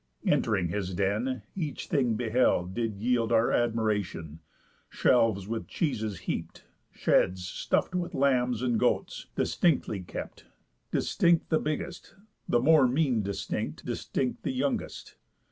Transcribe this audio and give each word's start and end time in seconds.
Ent'ring 0.25 0.69
his 0.69 0.95
den, 0.95 1.43
each 1.55 1.85
thing 1.85 2.15
beheld 2.15 2.73
did 2.73 2.95
yield 2.95 3.31
Our 3.31 3.51
admiration; 3.51 4.39
shelves 4.89 5.47
with 5.47 5.67
cheeses 5.67 6.21
heap'd; 6.21 6.63
Sheds 6.91 7.47
stuff'd 7.47 7.93
with 7.93 8.15
lambs 8.15 8.63
and 8.63 8.79
goats, 8.79 9.27
distinctly 9.35 9.99
kept, 9.99 10.47
Distinct 10.89 11.51
the 11.51 11.59
biggest, 11.59 12.15
the 12.49 12.59
more 12.59 12.87
mean 12.87 13.21
distinct, 13.21 13.85
Distinct 13.85 14.41
the 14.41 14.51
youngest. 14.53 15.17